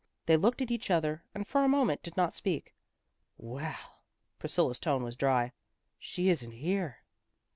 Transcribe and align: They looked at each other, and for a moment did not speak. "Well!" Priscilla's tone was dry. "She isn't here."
They 0.25 0.35
looked 0.35 0.63
at 0.63 0.71
each 0.71 0.89
other, 0.89 1.23
and 1.35 1.45
for 1.45 1.63
a 1.63 1.67
moment 1.69 2.01
did 2.01 2.17
not 2.17 2.33
speak. 2.33 2.73
"Well!" 3.37 4.01
Priscilla's 4.39 4.79
tone 4.79 5.03
was 5.03 5.15
dry. 5.15 5.51
"She 5.99 6.29
isn't 6.29 6.53
here." 6.53 7.03